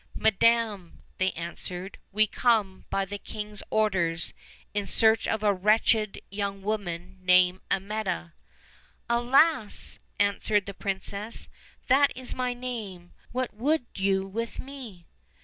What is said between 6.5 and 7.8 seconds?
woman named